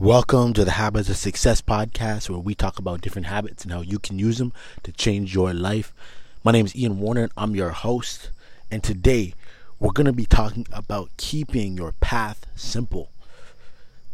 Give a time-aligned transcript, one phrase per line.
[0.00, 3.80] Welcome to the Habits of Success podcast, where we talk about different habits and how
[3.80, 5.94] you can use them to change your life.
[6.42, 8.30] My name is Ian Warner, I'm your host.
[8.72, 9.34] And today,
[9.78, 13.10] we're going to be talking about keeping your path simple.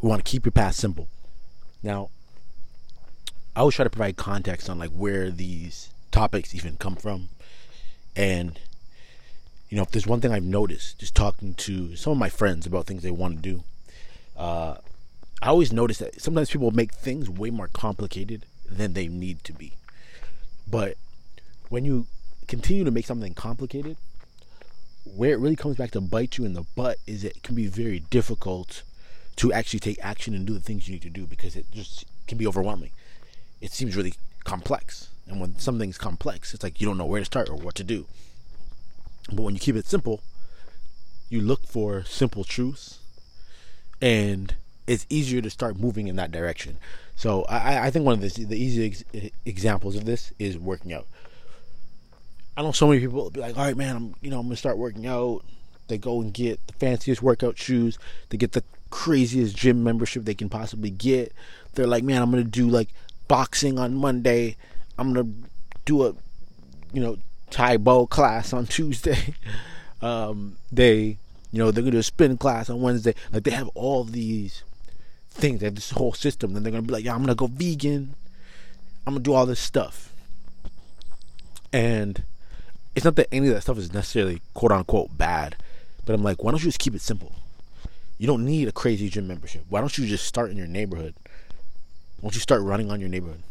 [0.03, 1.09] We want to keep your path simple.
[1.83, 2.11] Now,
[3.57, 7.31] I always try to provide context on like where these topics even come from,
[8.15, 8.61] and
[9.71, 12.67] you know, if there's one thing I've noticed, just talking to some of my friends
[12.67, 13.65] about things they want to do.
[14.37, 14.75] Uh,
[15.43, 19.53] I always notice that sometimes people make things way more complicated than they need to
[19.53, 19.73] be.
[20.69, 20.97] But
[21.69, 22.07] when you
[22.47, 23.97] continue to make something complicated,
[25.05, 27.67] where it really comes back to bite you in the butt is it can be
[27.67, 28.83] very difficult
[29.37, 32.05] to actually take action and do the things you need to do because it just
[32.27, 32.91] can be overwhelming.
[33.61, 35.09] It seems really complex.
[35.27, 37.85] And when something's complex, it's like you don't know where to start or what to
[37.85, 38.07] do.
[39.33, 40.21] But when you keep it simple,
[41.31, 42.99] you look for simple truths
[44.03, 44.55] and
[44.87, 46.79] it's easier to start moving in that direction.
[47.17, 50.93] So I, I think one of the, the easy ex- examples of this is working
[50.93, 51.07] out.
[52.57, 54.57] I know so many people be like, "All right, man, I'm you know I'm gonna
[54.57, 55.45] start working out."
[55.89, 57.99] They go and get the fanciest workout shoes.
[58.29, 61.33] They get the craziest gym membership they can possibly get.
[61.75, 62.89] They're like, "Man, I'm gonna do like
[63.29, 64.57] boxing on Monday.
[64.99, 65.31] I'm gonna
[65.85, 66.15] do a
[66.93, 67.19] you know
[67.51, 69.35] Tae Bo class on Tuesday."
[70.03, 71.19] um, they
[71.53, 73.15] you know they're gonna do a spin class on Wednesday.
[73.33, 74.63] Like they have all these
[75.31, 75.61] things.
[75.61, 76.55] They this whole system.
[76.55, 78.15] Then they're gonna be like, yeah, I'm gonna go vegan.
[79.07, 80.13] I'm gonna do all this stuff.
[81.73, 82.25] And
[82.95, 85.57] it's not that any of that stuff is necessarily quote unquote bad,
[86.05, 87.33] but I'm like, why don't you just keep it simple?
[88.19, 89.65] You don't need a crazy gym membership.
[89.69, 91.15] Why don't you just start in your neighborhood?
[92.21, 93.43] Why don't you start running on your neighborhood?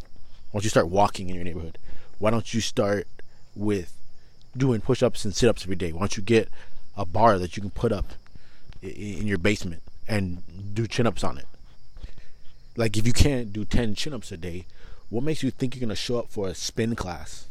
[0.51, 1.77] Why don't you start walking in your neighborhood?
[2.19, 3.07] Why don't you start
[3.55, 3.93] with
[4.55, 5.91] doing push ups and sit ups every day?
[5.91, 6.49] Why don't you get
[6.95, 8.05] a bar that you can put up
[8.81, 10.43] in your basement and
[10.75, 11.45] do chin ups on it?
[12.79, 14.65] Like if you can't do 10 chin-ups a day,
[15.09, 17.45] what makes you think you're to show up for a spin class?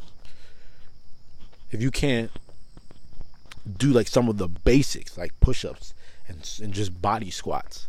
[1.71, 2.31] If you can't
[3.77, 5.93] do like some of the basics like push-ups
[6.29, 7.89] and, and just body squats,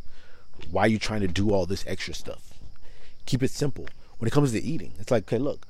[0.69, 2.53] why are you trying to do all this extra stuff?
[3.25, 3.87] Keep it simple.
[4.17, 5.65] When it comes to eating, it's like, okay, look,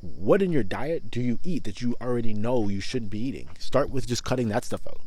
[0.00, 3.50] what in your diet do you eat that you already know you shouldn't be eating?
[3.58, 5.02] Start with just cutting that stuff out.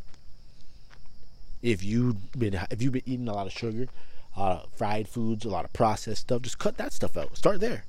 [1.60, 3.88] If you've been if you've been eating a lot of sugar,
[4.36, 6.42] a lot of fried foods, a lot of processed stuff.
[6.42, 7.36] Just cut that stuff out.
[7.36, 7.84] Start there.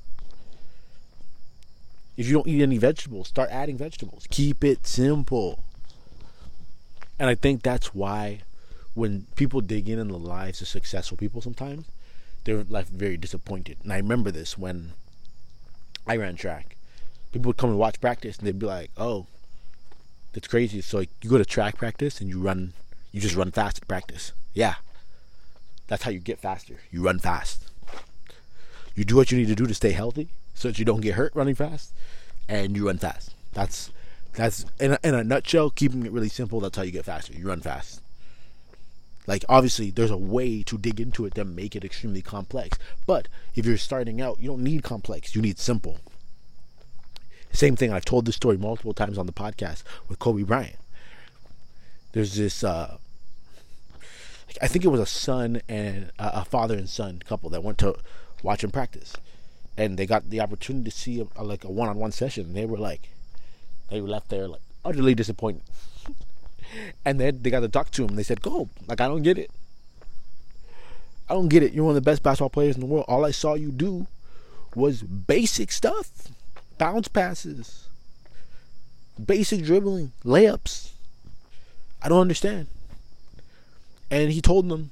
[2.17, 4.27] If you don't eat any vegetables, start adding vegetables.
[4.29, 5.63] Keep it simple.
[7.19, 8.41] And I think that's why
[8.93, 11.85] when people dig in in the lives of successful people sometimes,
[12.43, 13.77] they're like very disappointed.
[13.83, 14.93] And I remember this when
[16.07, 16.77] I ran track.
[17.31, 19.27] People would come and watch practice and they'd be like, Oh,
[20.31, 20.81] that's crazy.
[20.81, 22.73] So like, you go to track practice and you run
[23.11, 24.33] you just run fast at practice.
[24.53, 24.75] Yeah.
[25.87, 26.77] That's how you get faster.
[26.91, 27.69] You run fast.
[28.95, 31.15] You do what you need to do to stay healthy so that you don't get
[31.15, 31.93] hurt running fast
[32.47, 33.33] and you run fast.
[33.53, 33.91] That's
[34.33, 37.33] that's in a, in a nutshell, keeping it really simple, that's how you get faster.
[37.33, 38.01] You run fast.
[39.27, 42.77] Like obviously there's a way to dig into it to make it extremely complex.
[43.05, 45.35] But if you're starting out, you don't need complex.
[45.35, 45.99] You need simple.
[47.51, 50.75] Same thing, I've told this story multiple times on the podcast with Kobe Bryant.
[52.11, 52.97] There's this uh,
[54.61, 57.95] I think it was a son and a father and son couple that went to
[58.43, 59.13] watch him practice,
[59.77, 62.45] and they got the opportunity to see a, a, like a one-on-one session.
[62.47, 63.09] And they were like,
[63.89, 65.63] they left there like utterly disappointed.
[67.05, 68.09] and then they got to talk to him.
[68.09, 69.51] And they said, "Go, like I don't get it.
[71.29, 71.73] I don't get it.
[71.73, 73.05] You're one of the best basketball players in the world.
[73.07, 74.07] All I saw you do
[74.75, 76.29] was basic stuff,
[76.77, 77.87] bounce passes,
[79.23, 80.91] basic dribbling, layups.
[82.01, 82.67] I don't understand."
[84.09, 84.91] And he told them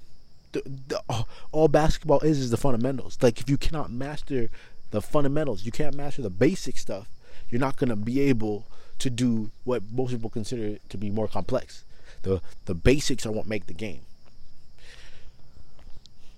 [0.53, 3.17] the, the, all basketball is is the fundamentals.
[3.21, 4.49] Like if you cannot master
[4.91, 7.09] the fundamentals, you can't master the basic stuff,
[7.49, 8.65] you're not gonna be able
[8.99, 11.83] to do what most people consider to be more complex.
[12.21, 14.01] The the basics are what make the game.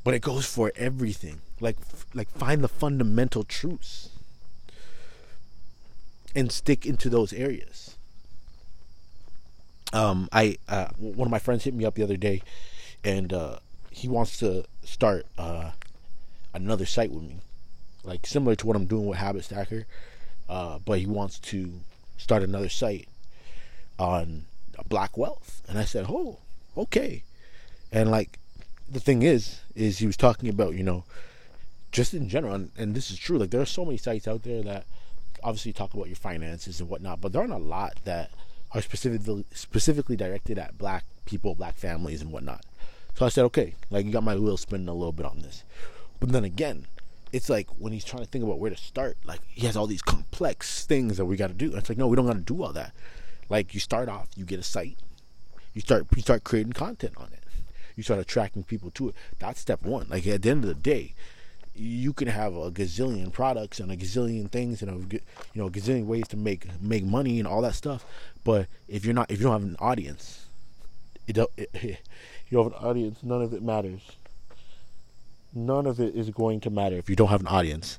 [0.03, 1.41] But it goes for everything.
[1.59, 1.77] Like
[2.13, 4.09] like find the fundamental truths
[6.33, 7.95] and stick into those areas.
[9.93, 12.41] Um, I uh, one of my friends hit me up the other day
[13.05, 13.59] and uh,
[13.91, 15.71] he wants to start uh,
[16.53, 17.37] another site with me,
[18.03, 19.85] like similar to what I'm doing with Habit Stacker,
[20.49, 21.71] uh, but he wants to
[22.17, 23.07] start another site
[23.99, 24.45] on
[24.89, 26.39] Black Wealth, and I said, "Oh,
[26.75, 27.23] okay,"
[27.91, 28.39] and like
[28.89, 31.03] the thing is, is he was talking about you know,
[31.91, 33.37] just in general, and, and this is true.
[33.37, 34.85] Like there are so many sites out there that
[35.43, 38.31] obviously talk about your finances and whatnot, but there aren't a lot that
[38.71, 42.65] are specifically specifically directed at black people, black families, and whatnot.
[43.15, 45.63] So I said, okay, like you got my wheel spinning a little bit on this.
[46.19, 46.85] But then again,
[47.31, 49.87] it's like when he's trying to think about where to start, like he has all
[49.87, 51.73] these complex things that we got to do.
[51.75, 52.93] It's like no, we don't got to do all that.
[53.49, 54.97] Like you start off, you get a site,
[55.73, 57.43] you start you start creating content on it,
[57.95, 59.15] you start attracting people to it.
[59.39, 60.07] That's step one.
[60.09, 61.13] Like at the end of the day,
[61.73, 65.21] you can have a gazillion products and a gazillion things and a you
[65.55, 68.05] know a gazillion ways to make make money and all that stuff.
[68.43, 70.45] But if you're not if you don't have an audience,
[71.27, 71.99] it, don't, it
[72.49, 74.01] you have an audience, none of it matters
[75.55, 77.97] none of it is going to matter if you don't have an audience.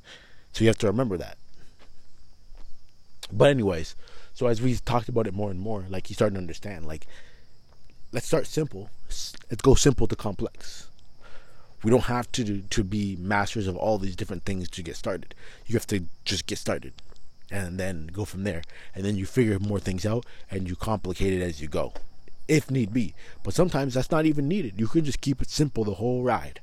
[0.53, 1.39] So you have to remember that.
[3.33, 3.97] But anyways,
[4.35, 7.07] so as we talked about it more and more, like you start to understand, like
[8.13, 8.91] let's start simple.
[9.09, 10.89] Let's go simple to complex.
[11.83, 14.97] We don't have to do, to be masters of all these different things to get
[14.97, 15.35] started.
[15.67, 16.93] You have to just get started
[17.51, 18.63] and then go from there.
[18.95, 21.93] And then you figure more things out and you complicate it as you go,
[22.49, 23.15] if need be.
[23.43, 24.75] But sometimes that's not even needed.
[24.77, 26.61] You can just keep it simple the whole ride.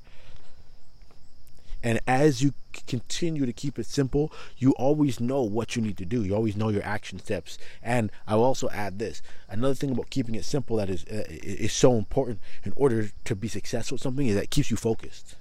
[1.83, 2.53] And as you
[2.87, 6.23] continue to keep it simple, you always know what you need to do.
[6.23, 7.57] You always know your action steps.
[7.81, 11.25] And I will also add this: another thing about keeping it simple that is uh,
[11.29, 14.77] is so important in order to be successful at something is that it keeps you
[14.77, 15.35] focused.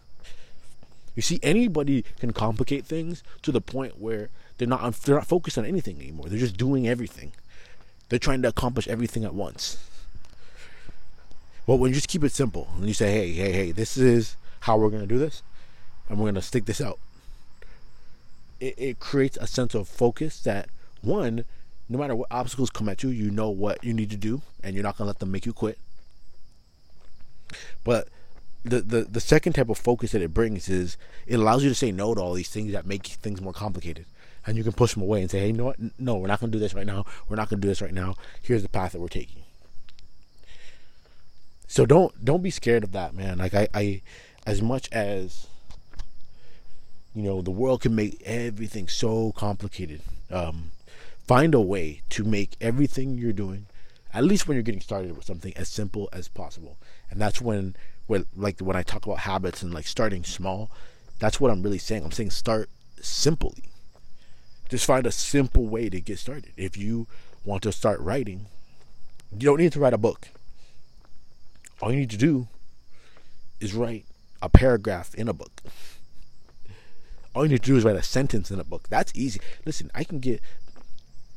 [1.15, 5.59] You see, anybody can complicate things to the point where they're not they're not focused
[5.59, 6.27] on anything anymore.
[6.29, 7.33] They're just doing everything.
[8.09, 9.79] They're trying to accomplish everything at once.
[11.67, 14.37] Well, when you just keep it simple and you say, "Hey, hey, hey, this is
[14.61, 15.43] how we're going to do this,"
[16.09, 16.99] and we're going to stick this out.
[18.61, 20.69] It, it creates a sense of focus that,
[21.03, 21.44] one,
[21.88, 24.75] no matter what obstacles come at you, you know what you need to do, and
[24.75, 25.79] you're not going to let them make you quit.
[27.85, 28.08] But
[28.65, 31.75] the, the, the second type of focus that it brings is it allows you to
[31.75, 34.06] say no to all these things that make things more complicated.
[34.47, 35.76] And you can push them away and say, hey, you know what?
[35.99, 37.05] No, we're not going to do this right now.
[37.29, 38.15] We're not going to do this right now.
[38.41, 39.43] Here's the path that we're taking.
[41.72, 43.38] So don't don't be scared of that, man.
[43.38, 44.02] Like I, I
[44.44, 45.46] as much as
[47.14, 50.72] you know the world can make everything so complicated um,
[51.26, 53.69] find a way to make everything you're doing
[54.12, 56.76] at least when you're getting started with something as simple as possible.
[57.10, 57.74] And that's when
[58.06, 60.70] when like when i talk about habits and like starting small
[61.20, 62.04] that's what i'm really saying.
[62.04, 62.69] I'm saying start
[63.00, 63.64] simply.
[64.69, 66.52] Just find a simple way to get started.
[66.54, 67.06] If you
[67.46, 68.44] want to start writing
[69.32, 70.28] you don't need to write a book
[71.82, 72.49] all you need to do
[73.61, 74.06] is write
[74.40, 75.61] a paragraph in a book
[77.34, 78.88] all you need to do is write a sentence in a book.
[78.88, 79.40] That's easy.
[79.64, 80.40] Listen, I can get